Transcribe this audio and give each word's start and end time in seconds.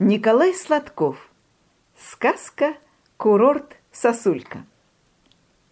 Николай 0.00 0.54
Сладков. 0.54 1.28
Сказка 1.98 2.76
«Курорт 3.16 3.78
Сосулька». 3.90 4.64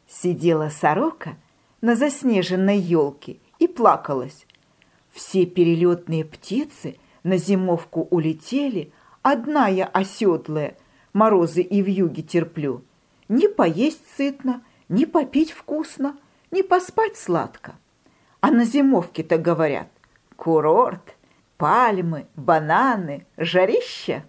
Сидела 0.09 0.69
сорока 0.69 1.37
на 1.81 1.95
заснеженной 1.95 2.77
елке 2.77 3.37
и 3.61 3.69
плакалась. 3.69 4.45
Все 5.13 5.47
перелетные 5.47 6.25
птицы 6.25 6.97
на 7.23 7.37
зимовку 7.37 8.09
улетели, 8.11 8.91
одна 9.23 9.69
я 9.69 9.87
оседлая, 9.87 10.77
морозы 11.13 11.63
и 11.63 11.81
вьюги 11.81 12.23
терплю. 12.23 12.83
Не 13.29 13.47
поесть 13.47 14.03
сытно, 14.17 14.65
не 14.89 15.07
попить 15.07 15.53
вкусно, 15.53 16.19
не 16.51 16.65
поспать 16.65 17.17
сладко. 17.17 17.77
А 18.41 18.51
на 18.51 18.65
зимовке-то 18.65 19.39
говорят 19.39 19.87
«Курорт, 20.35 21.16
пальмы, 21.57 22.27
бананы, 22.37 23.27
жарища. 23.37 24.25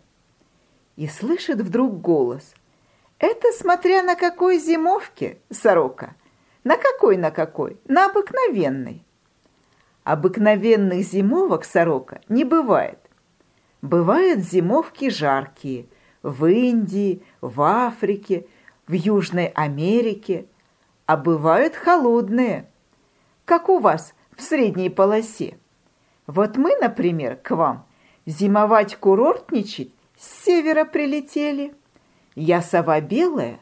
И 0.96 1.08
слышит 1.08 1.62
вдруг 1.62 2.02
голос. 2.02 2.54
Это 3.20 3.52
смотря 3.52 4.04
на 4.04 4.16
какой 4.16 4.60
зимовке, 4.60 5.40
сорока. 5.50 6.16
На 6.64 6.78
какой, 6.78 7.18
на 7.18 7.32
какой? 7.32 7.78
На 7.88 8.08
обыкновенной. 8.08 9.04
Обыкновенных 10.04 11.02
зимовок 11.04 11.66
сорока 11.66 12.22
не 12.30 12.44
бывает. 12.44 13.00
Бывают 13.82 14.40
зимовки 14.40 15.10
жаркие 15.10 15.88
в 16.24 16.46
Индии, 16.46 17.24
в 17.42 17.62
Африке, 17.62 18.48
в 18.88 18.94
Южной 18.94 19.48
Америке, 19.48 20.46
а 21.06 21.18
бывают 21.18 21.76
холодные, 21.76 22.70
как 23.46 23.70
у 23.70 23.80
вас 23.80 24.14
в 24.36 24.42
средней 24.42 24.90
полосе. 24.90 25.58
Вот 26.28 26.58
мы, 26.58 26.76
например, 26.76 27.38
к 27.38 27.56
вам 27.56 27.86
зимовать 28.26 28.98
курортничать 28.98 29.92
с 30.18 30.46
севера 30.46 30.84
прилетели. 30.84 31.74
Я 32.36 32.62
сова 32.62 33.00
белая, 33.02 33.60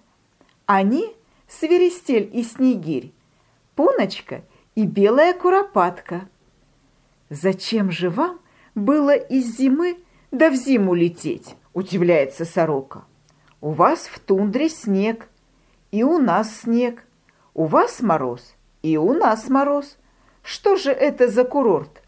они 0.65 1.15
свиристель 1.47 2.29
и 2.33 2.43
снегирь, 2.43 3.13
пуночка 3.75 4.43
и 4.73 4.85
белая 4.85 5.33
куропатка. 5.33 6.27
Зачем 7.29 7.91
же 7.91 8.09
вам 8.09 8.39
было 8.73 9.15
из 9.15 9.57
зимы 9.57 9.99
да 10.31 10.49
в 10.49 10.55
зиму 10.55 10.95
лететь, 10.95 11.55
удивляется 11.73 12.45
сорока. 12.45 13.05
У 13.61 13.71
вас 13.71 14.07
в 14.07 14.19
тундре 14.19 14.69
снег, 14.69 15.29
и 15.91 16.03
у 16.03 16.17
нас 16.17 16.61
снег. 16.61 17.05
У 17.53 17.65
вас 17.65 18.01
мороз, 18.01 18.55
и 18.81 18.97
у 18.97 19.13
нас 19.13 19.47
мороз. 19.47 19.97
Что 20.43 20.75
же 20.75 20.91
это 20.91 21.29
за 21.29 21.45
курорт? 21.45 22.04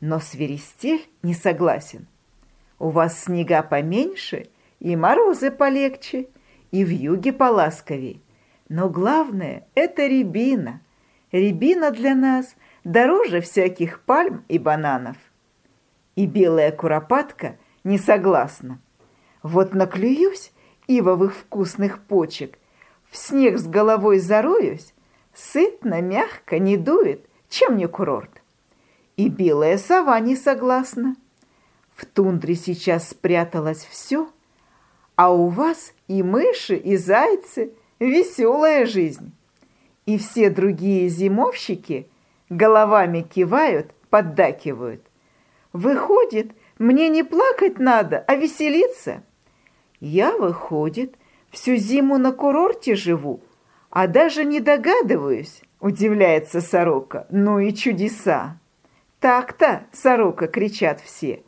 Но 0.00 0.20
свиристель 0.20 1.08
не 1.22 1.34
согласен. 1.34 2.06
У 2.78 2.90
вас 2.90 3.24
снега 3.24 3.62
поменьше 3.62 4.48
и 4.78 4.94
морозы 4.94 5.50
полегче, 5.50 6.28
и 6.70 6.84
в 6.84 6.90
юге 6.90 7.32
поласковей. 7.32 8.22
Но 8.68 8.88
главное– 8.88 9.66
это 9.74 10.06
рябина. 10.06 10.80
Рябина 11.32 11.90
для 11.90 12.14
нас 12.14 12.54
дороже 12.84 13.40
всяких 13.40 14.00
пальм 14.02 14.44
и 14.48 14.58
бананов. 14.58 15.16
И 16.14 16.26
белая 16.26 16.70
куропатка 16.70 17.56
не 17.84 17.98
согласна. 17.98 18.80
Вот 19.42 19.72
наклююсь 19.74 20.52
ивовых 20.86 21.34
вкусных 21.34 22.02
почек, 22.02 22.58
в 23.10 23.16
снег 23.16 23.58
с 23.58 23.66
головой 23.66 24.18
зароюсь, 24.18 24.94
сытно, 25.34 26.02
мягко, 26.02 26.58
не 26.58 26.76
дует, 26.76 27.26
чем 27.48 27.76
не 27.76 27.86
курорт. 27.86 28.42
И 29.18 29.28
белая 29.28 29.78
сова 29.78 30.20
не 30.20 30.36
согласна. 30.36 31.16
В 31.96 32.06
тундре 32.06 32.54
сейчас 32.54 33.08
спряталось 33.08 33.84
все, 33.84 34.28
а 35.16 35.34
у 35.34 35.48
вас 35.48 35.92
и 36.06 36.22
мыши, 36.22 36.76
и 36.76 36.96
зайцы, 36.96 37.72
веселая 37.98 38.86
жизнь. 38.86 39.32
И 40.06 40.18
все 40.18 40.50
другие 40.50 41.08
зимовщики 41.08 42.08
головами 42.48 43.22
кивают, 43.22 43.90
поддакивают. 44.08 45.02
Выходит, 45.72 46.52
мне 46.78 47.08
не 47.08 47.24
плакать 47.24 47.80
надо, 47.80 48.22
а 48.28 48.36
веселиться. 48.36 49.24
Я, 49.98 50.36
выходит, 50.36 51.16
всю 51.50 51.74
зиму 51.74 52.18
на 52.18 52.30
курорте 52.30 52.94
живу, 52.94 53.40
а 53.90 54.06
даже 54.06 54.44
не 54.44 54.60
догадываюсь, 54.60 55.62
удивляется 55.80 56.60
сорока. 56.60 57.26
Ну 57.30 57.58
и 57.58 57.74
чудеса. 57.74 58.60
Так-то, 59.20 59.84
сорока, 59.92 60.46
кричат 60.46 61.00
все. 61.00 61.42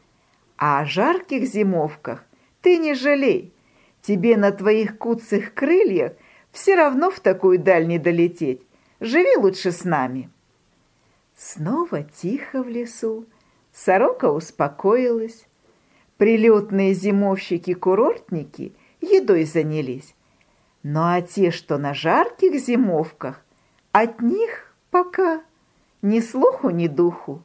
А 0.56 0.80
о 0.80 0.84
жарких 0.84 1.44
зимовках 1.44 2.24
ты 2.62 2.78
не 2.78 2.94
жалей. 2.94 3.52
Тебе 4.02 4.36
на 4.36 4.50
твоих 4.50 4.98
куцых 4.98 5.54
крыльях 5.54 6.12
все 6.50 6.74
равно 6.74 7.10
в 7.10 7.20
такую 7.20 7.58
даль 7.58 7.86
не 7.86 7.98
долететь. 7.98 8.62
Живи 8.98 9.36
лучше 9.36 9.70
с 9.70 9.84
нами. 9.84 10.30
Снова 11.36 12.02
тихо 12.02 12.62
в 12.62 12.68
лесу. 12.68 13.26
Сорока 13.72 14.32
успокоилась. 14.32 15.46
Прилетные 16.16 16.92
зимовщики-курортники 16.92 18.74
едой 19.00 19.44
занялись. 19.44 20.14
Ну 20.82 21.00
а 21.02 21.22
те, 21.22 21.50
что 21.50 21.78
на 21.78 21.94
жарких 21.94 22.60
зимовках, 22.60 23.44
от 23.92 24.20
них 24.20 24.74
пока 24.90 25.42
ни 26.02 26.20
слуху, 26.20 26.70
ни 26.70 26.88
духу 26.88 27.42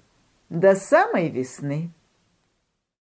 до 0.55 0.75
самой 0.75 1.29
весны. 1.29 1.91